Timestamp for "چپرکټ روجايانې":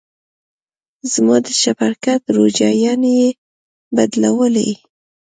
1.61-3.11